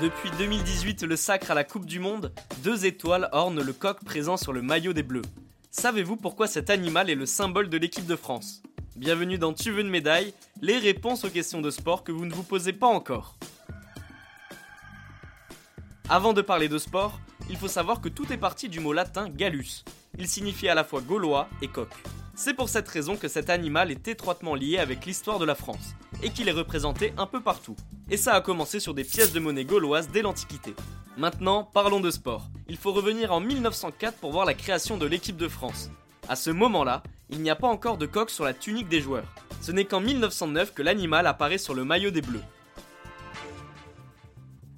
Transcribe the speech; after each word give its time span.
Depuis 0.00 0.30
2018, 0.38 1.04
le 1.04 1.16
sacre 1.16 1.50
à 1.50 1.54
la 1.54 1.64
Coupe 1.64 1.86
du 1.86 2.00
Monde, 2.00 2.32
deux 2.62 2.84
étoiles 2.84 3.28
ornent 3.32 3.62
le 3.62 3.72
coq 3.72 4.04
présent 4.04 4.36
sur 4.36 4.52
le 4.52 4.60
maillot 4.60 4.92
des 4.92 5.02
Bleus. 5.02 5.22
Savez-vous 5.70 6.16
pourquoi 6.16 6.46
cet 6.46 6.70
animal 6.70 7.10
est 7.10 7.14
le 7.14 7.26
symbole 7.26 7.68
de 7.68 7.78
l'équipe 7.78 8.06
de 8.06 8.14
France? 8.14 8.62
Bienvenue 8.94 9.38
dans 9.38 9.52
Tu 9.52 9.72
veux 9.72 9.80
une 9.80 9.88
médaille, 9.88 10.32
les 10.60 10.78
réponses 10.78 11.24
aux 11.24 11.30
questions 11.30 11.60
de 11.60 11.70
sport 11.70 12.04
que 12.04 12.12
vous 12.12 12.24
ne 12.26 12.34
vous 12.34 12.42
posez 12.42 12.72
pas 12.72 12.86
encore. 12.86 13.36
Avant 16.08 16.32
de 16.32 16.40
parler 16.40 16.68
de 16.68 16.78
sport, 16.78 17.18
il 17.50 17.56
faut 17.56 17.66
savoir 17.68 18.00
que 18.00 18.08
tout 18.08 18.32
est 18.32 18.38
parti 18.38 18.68
du 18.68 18.80
mot 18.80 18.92
latin 18.92 19.28
gallus. 19.28 19.84
Il 20.18 20.28
signifie 20.28 20.68
à 20.68 20.74
la 20.74 20.84
fois 20.84 21.00
gaulois 21.00 21.48
et 21.62 21.68
coq. 21.68 21.90
C'est 22.38 22.52
pour 22.52 22.68
cette 22.68 22.88
raison 22.88 23.16
que 23.16 23.28
cet 23.28 23.48
animal 23.48 23.90
est 23.90 24.08
étroitement 24.08 24.54
lié 24.54 24.76
avec 24.76 25.06
l'histoire 25.06 25.38
de 25.38 25.46
la 25.46 25.54
France, 25.54 25.94
et 26.22 26.28
qu'il 26.28 26.50
est 26.50 26.52
représenté 26.52 27.14
un 27.16 27.24
peu 27.24 27.40
partout. 27.40 27.76
Et 28.10 28.18
ça 28.18 28.34
a 28.34 28.42
commencé 28.42 28.78
sur 28.78 28.92
des 28.92 29.04
pièces 29.04 29.32
de 29.32 29.40
monnaie 29.40 29.64
gauloises 29.64 30.10
dès 30.12 30.20
l'Antiquité. 30.20 30.74
Maintenant, 31.16 31.64
parlons 31.64 31.98
de 31.98 32.10
sport. 32.10 32.50
Il 32.68 32.76
faut 32.76 32.92
revenir 32.92 33.32
en 33.32 33.40
1904 33.40 34.18
pour 34.18 34.32
voir 34.32 34.44
la 34.44 34.52
création 34.52 34.98
de 34.98 35.06
l'équipe 35.06 35.38
de 35.38 35.48
France. 35.48 35.90
À 36.28 36.36
ce 36.36 36.50
moment-là, 36.50 37.02
il 37.30 37.40
n'y 37.40 37.48
a 37.48 37.56
pas 37.56 37.68
encore 37.68 37.96
de 37.96 38.04
coq 38.04 38.28
sur 38.28 38.44
la 38.44 38.52
tunique 38.52 38.90
des 38.90 39.00
joueurs. 39.00 39.32
Ce 39.62 39.72
n'est 39.72 39.86
qu'en 39.86 40.00
1909 40.00 40.74
que 40.74 40.82
l'animal 40.82 41.26
apparaît 41.26 41.56
sur 41.56 41.72
le 41.72 41.86
maillot 41.86 42.10
des 42.10 42.20
Bleus. 42.20 42.44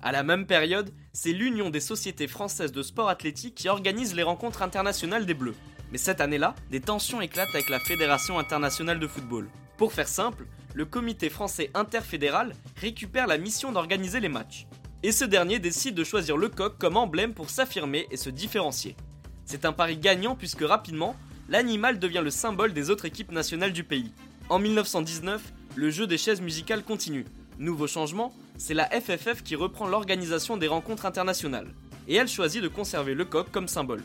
À 0.00 0.12
la 0.12 0.22
même 0.22 0.46
période, 0.46 0.92
c'est 1.12 1.32
l'Union 1.32 1.70
des 1.70 1.80
sociétés 1.80 2.28
françaises 2.28 2.70
de 2.70 2.84
sport 2.84 3.08
athlétique 3.08 3.56
qui 3.56 3.68
organise 3.68 4.14
les 4.14 4.22
rencontres 4.22 4.62
internationales 4.62 5.26
des 5.26 5.34
Bleus. 5.34 5.56
Mais 5.92 5.98
cette 5.98 6.20
année-là, 6.20 6.54
des 6.70 6.80
tensions 6.80 7.20
éclatent 7.20 7.54
avec 7.54 7.68
la 7.68 7.80
Fédération 7.80 8.38
internationale 8.38 9.00
de 9.00 9.06
football. 9.06 9.48
Pour 9.76 9.92
faire 9.92 10.08
simple, 10.08 10.46
le 10.74 10.84
comité 10.84 11.30
français 11.30 11.70
interfédéral 11.74 12.54
récupère 12.76 13.26
la 13.26 13.38
mission 13.38 13.72
d'organiser 13.72 14.20
les 14.20 14.28
matchs. 14.28 14.66
Et 15.02 15.12
ce 15.12 15.24
dernier 15.24 15.58
décide 15.60 15.94
de 15.94 16.04
choisir 16.04 16.36
le 16.36 16.48
coq 16.48 16.76
comme 16.78 16.96
emblème 16.96 17.32
pour 17.32 17.50
s'affirmer 17.50 18.06
et 18.10 18.16
se 18.16 18.30
différencier. 18.30 18.96
C'est 19.44 19.64
un 19.64 19.72
pari 19.72 19.96
gagnant 19.96 20.34
puisque 20.34 20.62
rapidement, 20.62 21.16
l'animal 21.48 21.98
devient 21.98 22.20
le 22.22 22.30
symbole 22.30 22.72
des 22.72 22.90
autres 22.90 23.04
équipes 23.04 23.32
nationales 23.32 23.72
du 23.72 23.84
pays. 23.84 24.12
En 24.48 24.58
1919, 24.58 25.40
le 25.76 25.90
jeu 25.90 26.06
des 26.06 26.18
chaises 26.18 26.40
musicales 26.40 26.82
continue. 26.82 27.24
Nouveau 27.58 27.86
changement, 27.86 28.34
c'est 28.56 28.74
la 28.74 28.88
FFF 28.90 29.42
qui 29.42 29.54
reprend 29.54 29.86
l'organisation 29.86 30.56
des 30.56 30.68
rencontres 30.68 31.06
internationales. 31.06 31.72
Et 32.08 32.16
elle 32.16 32.28
choisit 32.28 32.62
de 32.62 32.68
conserver 32.68 33.14
le 33.14 33.24
coq 33.24 33.50
comme 33.50 33.68
symbole. 33.68 34.02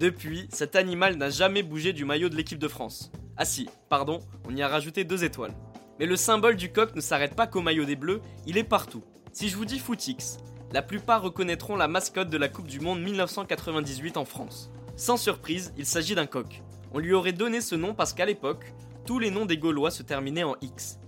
Depuis, 0.00 0.48
cet 0.50 0.76
animal 0.76 1.16
n'a 1.16 1.28
jamais 1.28 1.62
bougé 1.62 1.92
du 1.92 2.06
maillot 2.06 2.30
de 2.30 2.34
l'équipe 2.34 2.58
de 2.58 2.68
France. 2.68 3.12
Ah 3.36 3.44
si, 3.44 3.68
pardon, 3.90 4.20
on 4.48 4.56
y 4.56 4.62
a 4.62 4.68
rajouté 4.68 5.04
deux 5.04 5.24
étoiles. 5.24 5.52
Mais 5.98 6.06
le 6.06 6.16
symbole 6.16 6.56
du 6.56 6.72
coq 6.72 6.96
ne 6.96 7.02
s'arrête 7.02 7.36
pas 7.36 7.46
qu'au 7.46 7.60
maillot 7.60 7.84
des 7.84 7.96
Bleus, 7.96 8.22
il 8.46 8.56
est 8.56 8.64
partout. 8.64 9.04
Si 9.34 9.50
je 9.50 9.58
vous 9.58 9.66
dis 9.66 9.78
Footix, 9.78 10.38
la 10.72 10.80
plupart 10.80 11.20
reconnaîtront 11.20 11.76
la 11.76 11.86
mascotte 11.86 12.30
de 12.30 12.38
la 12.38 12.48
Coupe 12.48 12.66
du 12.66 12.80
Monde 12.80 13.02
1998 13.02 14.16
en 14.16 14.24
France. 14.24 14.70
Sans 14.96 15.18
surprise, 15.18 15.74
il 15.76 15.84
s'agit 15.84 16.14
d'un 16.14 16.24
coq. 16.24 16.62
On 16.94 16.98
lui 16.98 17.12
aurait 17.12 17.34
donné 17.34 17.60
ce 17.60 17.74
nom 17.74 17.92
parce 17.92 18.14
qu'à 18.14 18.24
l'époque, 18.24 18.72
tous 19.04 19.18
les 19.18 19.30
noms 19.30 19.44
des 19.44 19.58
Gaulois 19.58 19.90
se 19.90 20.02
terminaient 20.02 20.44
en 20.44 20.56
X. 20.62 20.98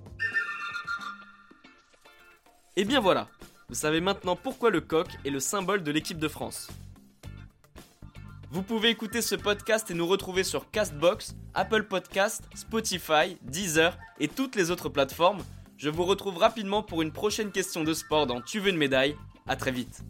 Et 2.77 2.85
bien 2.85 3.01
voilà, 3.01 3.31
vous 3.71 3.75
savez 3.75 4.03
maintenant 4.03 4.37
pourquoi 4.37 4.69
le 4.69 4.83
coq 4.83 5.09
est 5.25 5.31
le 5.31 5.41
symbole 5.41 5.83
de 5.83 5.91
l'équipe 5.91 6.19
de 6.19 6.29
France. 6.29 6.69
Vous 8.53 8.63
pouvez 8.63 8.91
écouter 8.91 9.23
ce 9.23 9.35
podcast 9.35 9.91
et 9.91 9.95
nous 9.95 10.07
retrouver 10.07 10.45
sur 10.45 10.71
Castbox, 10.71 11.35
Apple 11.55 11.85
Podcast, 11.85 12.45
Spotify, 12.55 13.39
Deezer 13.41 13.97
et 14.21 14.29
toutes 14.29 14.57
les 14.57 14.71
autres 14.71 14.91
plateformes. 14.91 15.43
Je 15.79 15.89
vous 15.89 16.05
retrouve 16.05 16.37
rapidement 16.37 16.83
pour 16.83 17.01
une 17.01 17.13
prochaine 17.13 17.51
question 17.51 17.83
de 17.83 17.95
sport 17.95 18.27
dans 18.27 18.43
Tu 18.43 18.61
veux 18.61 18.69
une 18.69 18.77
médaille. 18.77 19.17
À 19.47 19.57
très 19.57 19.71
vite. 19.73 20.03